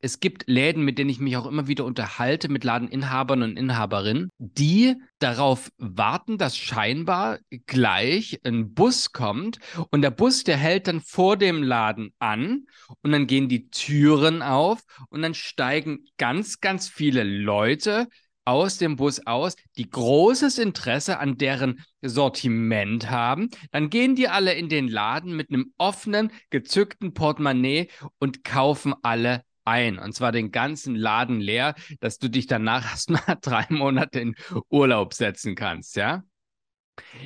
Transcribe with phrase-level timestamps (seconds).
[0.00, 4.30] es gibt Läden, mit denen ich mich auch immer wieder unterhalte, mit Ladeninhabern und Inhaberinnen,
[4.38, 9.58] die darauf warten, dass scheinbar gleich ein Bus kommt
[9.90, 12.66] und der Bus, der hält dann vor dem Laden an
[13.02, 18.08] und dann gehen die Türen auf und dann steigen ganz, ganz viele Leute
[18.46, 23.50] aus dem Bus aus, die großes Interesse an deren Sortiment haben.
[23.70, 27.88] Dann gehen die alle in den Laden mit einem offenen, gezückten Portemonnaie
[28.18, 29.98] und kaufen alle ein.
[29.98, 34.34] Und zwar den ganzen Laden leer, dass du dich danach erstmal drei Monate in
[34.68, 36.22] Urlaub setzen kannst, ja?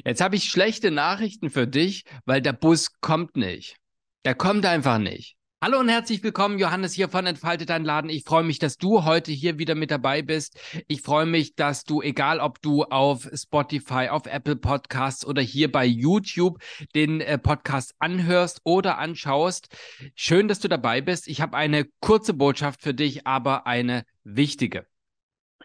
[0.04, 3.76] Jetzt habe ich schlechte Nachrichten für dich, weil der Bus kommt nicht.
[4.24, 5.36] Der kommt einfach nicht.
[5.64, 8.10] Hallo und herzlich willkommen, Johannes hier von Entfalte dein Laden.
[8.10, 10.60] Ich freue mich, dass du heute hier wieder mit dabei bist.
[10.88, 15.72] Ich freue mich, dass du, egal ob du auf Spotify, auf Apple Podcasts oder hier
[15.72, 16.62] bei YouTube
[16.94, 19.74] den äh, Podcast anhörst oder anschaust.
[20.14, 21.28] Schön, dass du dabei bist.
[21.28, 24.84] Ich habe eine kurze Botschaft für dich, aber eine wichtige.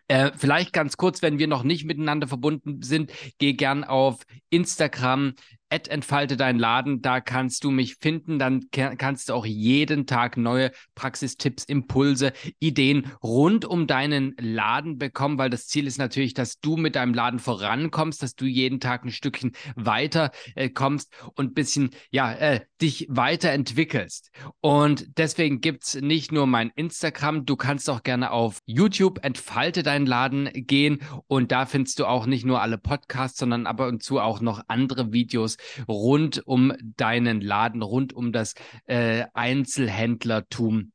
[0.07, 5.33] Äh, vielleicht ganz kurz, wenn wir noch nicht miteinander verbunden sind, geh gern auf Instagram,
[5.69, 10.71] entfalte dein Laden, da kannst du mich finden, dann kannst du auch jeden Tag neue
[10.95, 16.75] Praxistipps, Impulse, Ideen rund um deinen Laden bekommen, weil das Ziel ist natürlich, dass du
[16.75, 21.91] mit deinem Laden vorankommst, dass du jeden Tag ein Stückchen weiter äh, kommst und bisschen,
[22.09, 24.31] ja, äh, dich weiterentwickelst.
[24.61, 30.05] Und deswegen gibt's nicht nur mein Instagram, du kannst auch gerne auf YouTube entfalte deinen
[30.05, 34.19] Laden gehen und da findest du auch nicht nur alle Podcasts, sondern ab und zu
[34.19, 40.91] auch noch andere Videos rund um deinen Laden, rund um das äh, Einzelhändlertum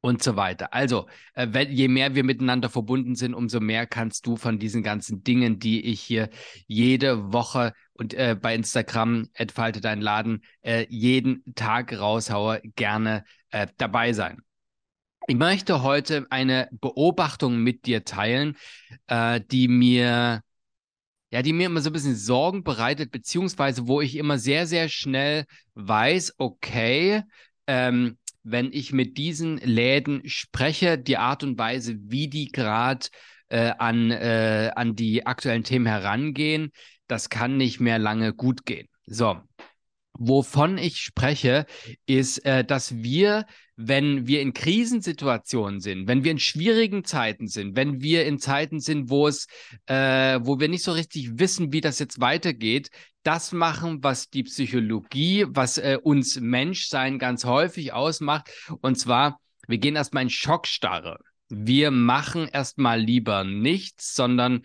[0.00, 0.72] und so weiter.
[0.72, 5.22] Also, äh, je mehr wir miteinander verbunden sind, umso mehr kannst du von diesen ganzen
[5.22, 6.30] Dingen, die ich hier
[6.66, 13.66] jede Woche und äh, bei Instagram entfalte dein Laden äh, jeden Tag raushaue, gerne äh,
[13.76, 14.42] dabei sein.
[15.26, 18.56] Ich möchte heute eine Beobachtung mit dir teilen,
[19.06, 20.42] äh, die mir
[21.30, 24.88] ja, die mir immer so ein bisschen Sorgen bereitet, beziehungsweise wo ich immer sehr, sehr
[24.88, 27.22] schnell weiß, okay,
[27.66, 33.06] ähm, wenn ich mit diesen Läden spreche, die Art und Weise, wie die gerade
[33.48, 36.72] äh, an, äh, an die aktuellen Themen herangehen,
[37.06, 38.88] das kann nicht mehr lange gut gehen.
[39.06, 39.40] So,
[40.20, 41.66] wovon ich spreche,
[42.06, 43.46] ist, äh, dass wir
[43.82, 48.78] wenn wir in Krisensituationen sind, wenn wir in schwierigen Zeiten sind, wenn wir in Zeiten
[48.78, 49.46] sind, wo es,
[49.86, 52.90] äh, wo wir nicht so richtig wissen, wie das jetzt weitergeht,
[53.22, 58.50] das machen, was die Psychologie, was äh, uns Menschsein ganz häufig ausmacht.
[58.82, 61.18] Und zwar, wir gehen erstmal in Schockstarre.
[61.48, 64.62] Wir machen erstmal lieber nichts, sondern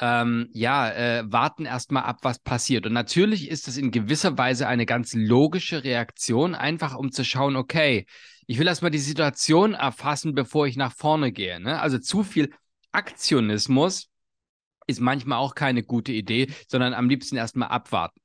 [0.00, 2.86] ähm, ja, äh, warten erstmal ab, was passiert.
[2.86, 7.54] Und natürlich ist es in gewisser Weise eine ganz logische Reaktion, einfach um zu schauen,
[7.56, 8.06] okay,
[8.46, 11.60] ich will erstmal die Situation erfassen, bevor ich nach vorne gehe.
[11.60, 11.80] Ne?
[11.80, 12.50] Also zu viel
[12.92, 14.08] Aktionismus
[14.86, 18.20] ist manchmal auch keine gute Idee, sondern am liebsten erstmal abwarten.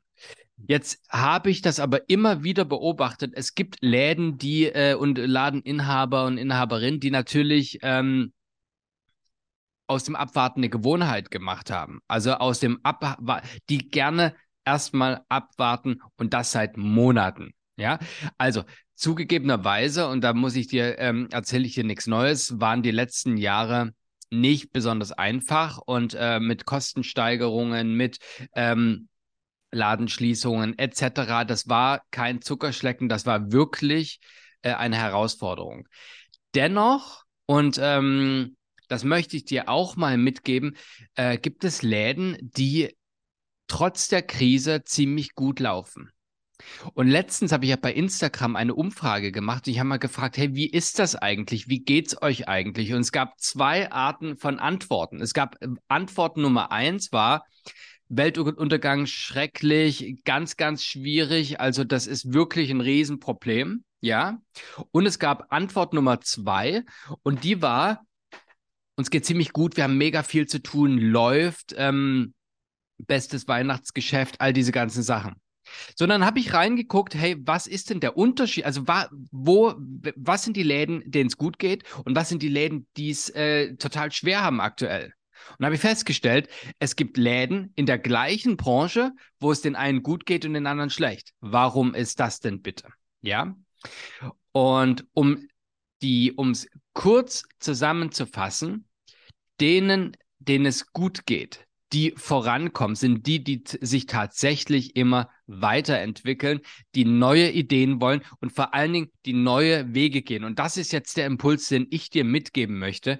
[0.57, 3.33] Jetzt habe ich das aber immer wieder beobachtet.
[3.35, 8.31] Es gibt Läden, die äh, und Ladeninhaber und Inhaberinnen, die natürlich ähm,
[9.87, 11.99] aus dem Abwarten eine Gewohnheit gemacht haben.
[12.07, 14.35] Also aus dem Abwarten, die gerne
[14.65, 17.53] erstmal abwarten und das seit Monaten.
[17.77, 17.99] Ja,
[18.37, 18.63] also
[18.95, 23.35] Zugegebenerweise, und da muss ich dir, ähm, erzähle ich dir nichts Neues, waren die letzten
[23.35, 23.91] Jahre
[24.31, 28.19] nicht besonders einfach und äh, mit Kostensteigerungen, mit
[28.55, 29.09] ähm,
[29.71, 31.43] Ladenschließungen etc.
[31.45, 34.19] Das war kein Zuckerschlecken, das war wirklich
[34.61, 35.87] äh, eine Herausforderung.
[36.55, 38.55] Dennoch, und ähm,
[38.87, 40.75] das möchte ich dir auch mal mitgeben,
[41.15, 42.95] äh, gibt es Läden, die
[43.67, 46.11] trotz der Krise ziemlich gut laufen.
[46.93, 49.67] Und letztens habe ich ja bei Instagram eine Umfrage gemacht.
[49.67, 51.67] Ich habe mal gefragt, hey, wie ist das eigentlich?
[51.67, 52.93] Wie geht's euch eigentlich?
[52.93, 55.21] Und es gab zwei Arten von Antworten.
[55.21, 57.45] Es gab äh, Antwort Nummer eins war,
[58.07, 61.59] Weltuntergang schrecklich, ganz, ganz schwierig.
[61.59, 63.83] Also das ist wirklich ein Riesenproblem.
[64.01, 64.39] Ja.
[64.91, 66.83] Und es gab Antwort Nummer zwei
[67.23, 68.05] und die war,
[68.95, 72.33] uns geht ziemlich gut, wir haben mega viel zu tun, läuft, ähm,
[72.97, 75.35] bestes Weihnachtsgeschäft, all diese ganzen Sachen.
[75.95, 78.65] So, dann habe ich reingeguckt, hey, was ist denn der Unterschied?
[78.65, 79.73] Also, wa, wo,
[80.15, 83.29] was sind die Läden, denen es gut geht und was sind die Läden, die es
[83.29, 85.13] äh, total schwer haben aktuell?
[85.57, 86.49] Und habe ich festgestellt,
[86.79, 90.67] es gibt Läden in der gleichen Branche, wo es den einen gut geht und den
[90.67, 91.33] anderen schlecht.
[91.39, 92.89] Warum ist das denn bitte?
[93.21, 93.55] Ja.
[94.51, 95.47] Und um
[96.01, 98.87] die, um es kurz zusammenzufassen,
[99.61, 106.61] denen, denen es gut geht, die vorankommen, sind die, die sich tatsächlich immer weiterentwickeln,
[106.95, 110.43] die neue Ideen wollen und vor allen Dingen die neue Wege gehen.
[110.43, 113.19] Und das ist jetzt der Impuls, den ich dir mitgeben möchte.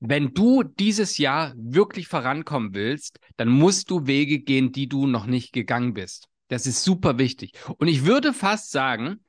[0.00, 5.26] Wenn du dieses Jahr wirklich vorankommen willst, dann musst du Wege gehen, die du noch
[5.26, 6.28] nicht gegangen bist.
[6.48, 7.52] Das ist super wichtig.
[7.78, 9.20] Und ich würde fast sagen,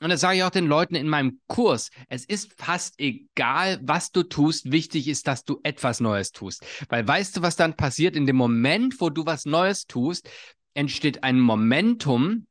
[0.00, 1.90] und das sage ich auch den Leuten in meinem Kurs.
[2.08, 4.70] Es ist fast egal, was du tust.
[4.70, 6.64] Wichtig ist, dass du etwas Neues tust.
[6.90, 8.14] Weil weißt du, was dann passiert?
[8.14, 10.28] In dem Moment, wo du was Neues tust,
[10.74, 12.46] entsteht ein Momentum,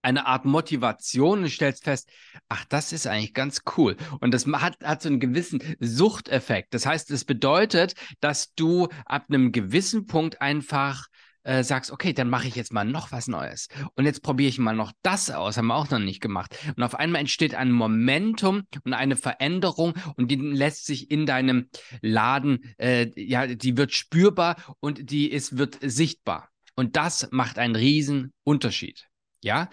[0.00, 2.08] eine Art Motivation und stellst fest,
[2.48, 3.96] ach, das ist eigentlich ganz cool.
[4.20, 6.72] Und das hat, hat so einen gewissen Suchteffekt.
[6.72, 11.06] Das heißt, es bedeutet, dass du ab einem gewissen Punkt einfach
[11.44, 13.68] äh, sagst, okay, dann mache ich jetzt mal noch was Neues.
[13.94, 16.56] Und jetzt probiere ich mal noch das aus, haben wir auch noch nicht gemacht.
[16.76, 21.68] Und auf einmal entsteht ein Momentum und eine Veränderung und die lässt sich in deinem
[22.00, 26.48] Laden, äh, ja, die wird spürbar und die ist, wird sichtbar.
[26.74, 29.06] Und das macht einen riesen Unterschied.
[29.42, 29.68] Ja,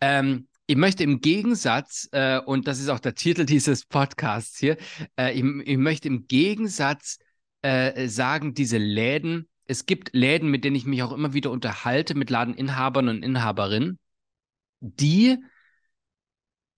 [0.00, 4.76] ähm, ich möchte im Gegensatz, äh, und das ist auch der Titel dieses Podcasts hier,
[5.18, 7.18] äh, ich, ich, möchte im Gegensatz
[7.62, 12.14] äh, sagen, diese Läden es gibt Läden, mit denen ich mich auch immer wieder unterhalte,
[12.14, 13.98] mit Ladeninhabern und Inhaberinnen,
[14.80, 15.38] die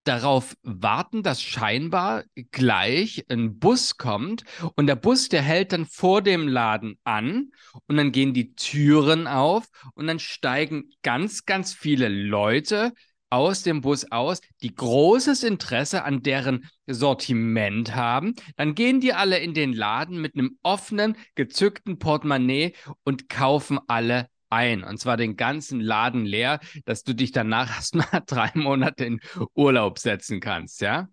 [0.05, 4.43] darauf warten, dass scheinbar gleich ein Bus kommt
[4.75, 7.51] und der Bus, der hält dann vor dem Laden an
[7.87, 12.93] und dann gehen die Türen auf und dann steigen ganz, ganz viele Leute
[13.29, 18.35] aus dem Bus aus, die großes Interesse an deren Sortiment haben.
[18.55, 22.73] Dann gehen die alle in den Laden mit einem offenen, gezückten Portemonnaie
[23.03, 24.83] und kaufen alle ein.
[24.83, 29.19] Und zwar den ganzen Laden leer, dass du dich danach erstmal drei Monate in
[29.53, 31.07] Urlaub setzen kannst, ja?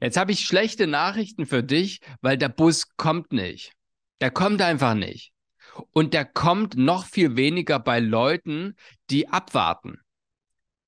[0.00, 3.72] Jetzt habe ich schlechte Nachrichten für dich, weil der Bus kommt nicht.
[4.20, 5.32] Der kommt einfach nicht.
[5.92, 8.74] Und der kommt noch viel weniger bei Leuten,
[9.10, 10.00] die abwarten.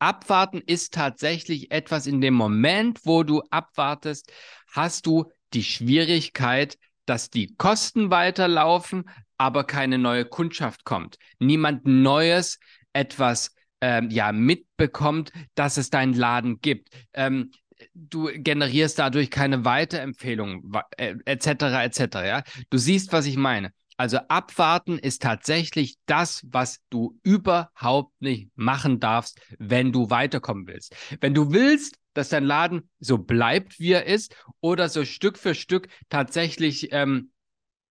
[0.02, 4.32] Abwarten ist tatsächlich etwas in dem Moment, wo du abwartest,
[4.66, 6.76] hast du die Schwierigkeit,
[7.06, 9.08] dass die Kosten weiterlaufen,
[9.38, 11.18] aber keine neue Kundschaft kommt.
[11.38, 12.58] Niemand Neues
[12.92, 16.88] etwas ähm, ja mitbekommt, dass es deinen Laden gibt.
[17.12, 17.52] Ähm,
[17.94, 21.84] du generierst dadurch keine Weiterempfehlungen, äh, etc.
[21.84, 22.00] etc.
[22.26, 23.72] Ja, du siehst, was ich meine.
[24.02, 30.96] Also abwarten ist tatsächlich das, was du überhaupt nicht machen darfst, wenn du weiterkommen willst.
[31.20, 35.54] Wenn du willst, dass dein Laden so bleibt, wie er ist, oder so Stück für
[35.54, 37.30] Stück tatsächlich ähm,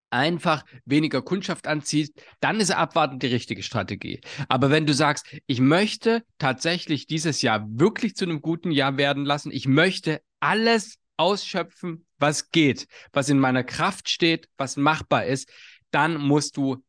[0.10, 2.12] einfach weniger Kundschaft anzieht,
[2.42, 4.19] dann ist Abwarten die richtige Strategie.
[4.50, 9.24] Aber wenn du sagst, ich möchte tatsächlich dieses Jahr wirklich zu einem guten Jahr werden
[9.24, 15.50] lassen, ich möchte alles ausschöpfen, was geht, was in meiner Kraft steht, was machbar ist,
[15.92, 16.84] dann musst du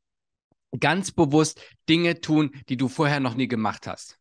[0.79, 4.19] ganz bewusst Dinge tun, die du vorher noch nie gemacht hast.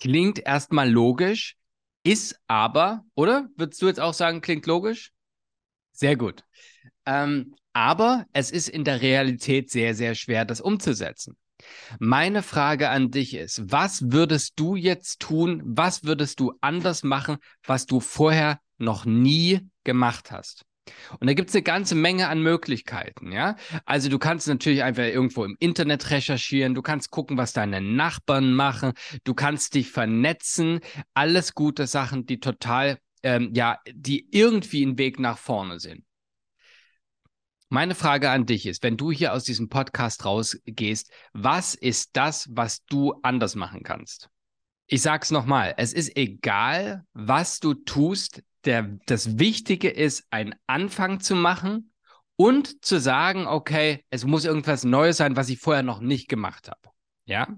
[0.00, 1.56] Klingt erstmal logisch,
[2.02, 3.48] ist aber, oder?
[3.56, 5.12] Würdest du jetzt auch sagen, klingt logisch?
[5.92, 6.44] Sehr gut.
[7.06, 11.36] Ähm, aber es ist in der Realität sehr, sehr schwer, das umzusetzen.
[11.98, 15.62] Meine Frage an dich ist, was würdest du jetzt tun?
[15.64, 20.64] Was würdest du anders machen, was du vorher noch nie gemacht hast?
[21.20, 23.56] Und da gibt es eine ganze Menge an Möglichkeiten, ja.
[23.84, 28.52] Also du kannst natürlich einfach irgendwo im Internet recherchieren, du kannst gucken, was deine Nachbarn
[28.52, 28.92] machen,
[29.24, 30.80] du kannst dich vernetzen,
[31.14, 36.04] alles gute Sachen, die total, ähm, ja, die irgendwie einen Weg nach vorne sind.
[37.68, 42.48] Meine Frage an dich ist, wenn du hier aus diesem Podcast rausgehst, was ist das,
[42.52, 44.28] was du anders machen kannst?
[44.86, 51.20] Ich sag's nochmal, es ist egal, was du tust, der, das Wichtige ist, einen Anfang
[51.20, 51.92] zu machen
[52.36, 56.68] und zu sagen, okay, es muss irgendwas Neues sein, was ich vorher noch nicht gemacht
[56.68, 56.90] habe.
[57.24, 57.48] Ja.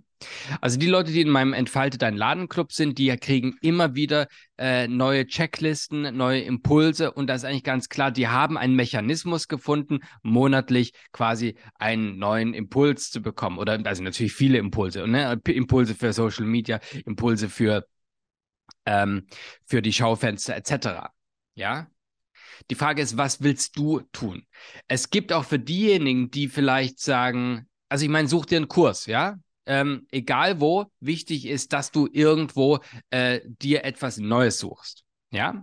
[0.60, 4.88] Also die Leute, die in meinem Entfalte dein Ladenclub sind, die kriegen immer wieder äh,
[4.88, 10.00] neue Checklisten, neue Impulse und da ist eigentlich ganz klar, die haben einen Mechanismus gefunden,
[10.22, 15.38] monatlich quasi einen neuen Impuls zu bekommen oder also natürlich viele Impulse, ne?
[15.46, 17.86] Impulse für Social Media, Impulse für
[18.86, 19.26] ähm,
[19.64, 21.10] für die Schaufenster etc.
[21.54, 21.88] Ja.
[22.70, 24.46] Die Frage ist, was willst du tun?
[24.88, 29.06] Es gibt auch für diejenigen, die vielleicht sagen, also ich meine, such dir einen Kurs,
[29.06, 29.36] ja.
[29.66, 32.78] Ähm, egal wo, wichtig ist, dass du irgendwo
[33.10, 35.04] äh, dir etwas Neues suchst.
[35.30, 35.62] Ja,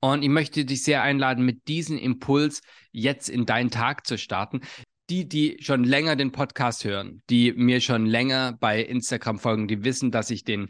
[0.00, 2.60] und ich möchte dich sehr einladen, mit diesem Impuls
[2.90, 4.62] jetzt in deinen Tag zu starten.
[5.08, 9.84] Die, die schon länger den Podcast hören, die mir schon länger bei Instagram folgen, die
[9.84, 10.68] wissen, dass ich den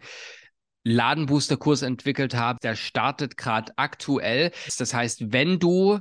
[0.87, 2.59] Ladenbooster-Kurs entwickelt habe.
[2.63, 4.53] Der startet gerade aktuell.
[4.79, 5.99] Das heißt, wenn du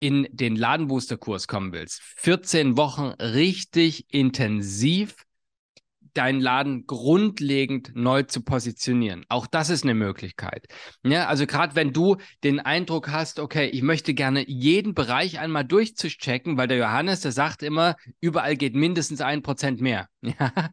[0.00, 5.24] in den Ladenbooster-Kurs kommen willst, 14 Wochen richtig intensiv
[6.12, 9.24] deinen Laden grundlegend neu zu positionieren.
[9.28, 10.66] Auch das ist eine Möglichkeit.
[11.02, 15.64] Ja, also gerade wenn du den Eindruck hast, okay, ich möchte gerne jeden Bereich einmal
[15.64, 20.08] durchzuchecken, weil der Johannes, der sagt immer, überall geht mindestens ein Prozent mehr.
[20.38, 20.70] Ja.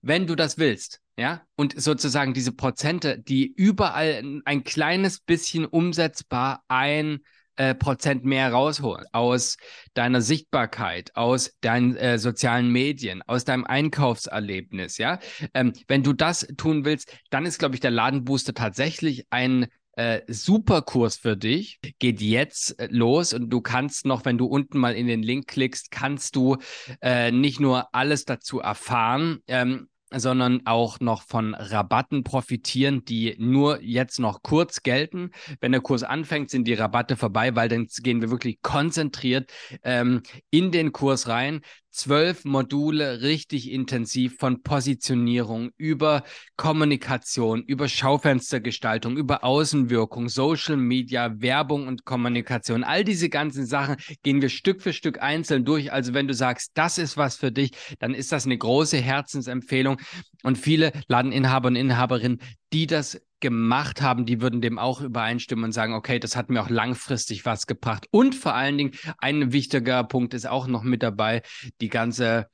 [0.00, 6.62] Wenn du das willst, ja, und sozusagen diese Prozente, die überall ein kleines bisschen umsetzbar
[6.68, 7.18] ein
[7.56, 9.56] äh, Prozent mehr rausholen aus
[9.94, 15.18] deiner Sichtbarkeit, aus deinen äh, sozialen Medien, aus deinem Einkaufserlebnis, ja.
[15.54, 20.20] Ähm, wenn du das tun willst, dann ist, glaube ich, der Ladenbooster tatsächlich ein äh,
[20.28, 21.80] super Kurs für dich.
[21.98, 25.48] Geht jetzt äh, los und du kannst noch, wenn du unten mal in den Link
[25.48, 26.58] klickst, kannst du
[27.02, 33.82] äh, nicht nur alles dazu erfahren, ähm, sondern auch noch von Rabatten profitieren, die nur
[33.82, 35.30] jetzt noch kurz gelten.
[35.60, 40.22] Wenn der Kurs anfängt, sind die Rabatte vorbei, weil dann gehen wir wirklich konzentriert ähm,
[40.50, 41.60] in den Kurs rein
[41.90, 46.22] zwölf Module richtig intensiv von Positionierung über
[46.56, 52.84] Kommunikation, über Schaufenstergestaltung, über Außenwirkung, Social Media, Werbung und Kommunikation.
[52.84, 55.92] All diese ganzen Sachen gehen wir Stück für Stück einzeln durch.
[55.92, 59.98] Also wenn du sagst, das ist was für dich, dann ist das eine große Herzensempfehlung.
[60.44, 62.40] Und viele Ladeninhaber und Inhaberinnen,
[62.72, 66.62] die das gemacht haben, die würden dem auch übereinstimmen und sagen, okay, das hat mir
[66.62, 68.06] auch langfristig was gebracht.
[68.10, 71.42] Und vor allen Dingen, ein wichtiger Punkt ist auch noch mit dabei,
[71.80, 72.48] die ganze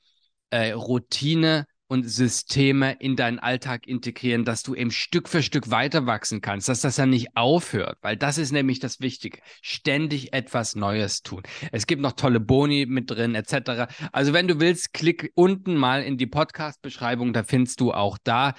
[0.51, 6.07] äh, Routine und Systeme in deinen Alltag integrieren, dass du eben Stück für Stück weiter
[6.07, 9.39] wachsen kannst, dass das ja nicht aufhört, weil das ist nämlich das Wichtige.
[9.63, 11.43] Ständig etwas Neues tun.
[11.73, 13.93] Es gibt noch tolle Boni mit drin, etc.
[14.13, 18.55] Also wenn du willst, klick unten mal in die Podcast-Beschreibung, da findest du auch da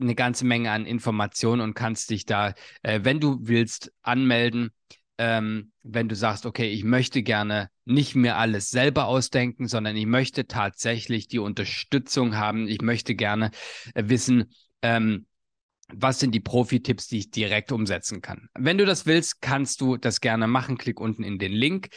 [0.00, 4.70] eine ganze Menge an Informationen und kannst dich da, äh, wenn du willst, anmelden.
[5.18, 10.06] Ähm, wenn du sagst, okay, ich möchte gerne nicht mehr alles selber ausdenken, sondern ich
[10.06, 12.66] möchte tatsächlich die Unterstützung haben.
[12.66, 13.50] Ich möchte gerne
[13.94, 15.26] äh, wissen, ähm,
[15.94, 18.48] was sind die Profi-Tipps, die ich direkt umsetzen kann.
[18.54, 20.78] Wenn du das willst, kannst du das gerne machen.
[20.78, 21.88] Klick unten in den Link.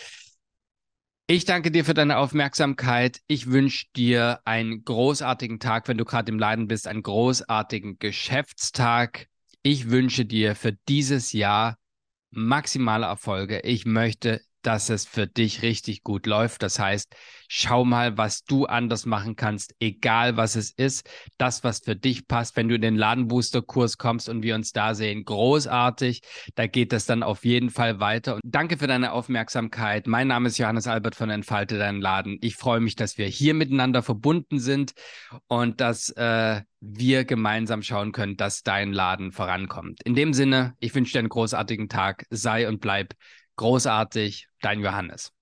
[1.27, 3.19] Ich danke dir für deine Aufmerksamkeit.
[3.25, 9.27] Ich wünsche dir einen großartigen Tag, wenn du gerade im Laden bist, einen großartigen Geschäftstag.
[9.63, 11.79] Ich wünsche dir für dieses Jahr
[12.29, 13.61] maximale Erfolge.
[13.61, 16.63] Ich möchte dass es für dich richtig gut läuft.
[16.63, 17.15] Das heißt,
[17.47, 21.07] schau mal, was du anders machen kannst, egal was es ist.
[21.37, 22.55] Das, was für dich passt.
[22.55, 26.21] Wenn du in den Ladenbooster-Kurs kommst und wir uns da sehen, großartig.
[26.55, 28.35] Da geht das dann auf jeden Fall weiter.
[28.35, 30.07] Und danke für deine Aufmerksamkeit.
[30.07, 32.37] Mein Name ist Johannes Albert von Entfalte deinen Laden.
[32.41, 34.93] Ich freue mich, dass wir hier miteinander verbunden sind
[35.47, 40.01] und dass äh, wir gemeinsam schauen können, dass dein Laden vorankommt.
[40.03, 42.25] In dem Sinne, ich wünsche dir einen großartigen Tag.
[42.29, 43.13] Sei und bleib
[43.57, 45.34] großartig, dein Johannes.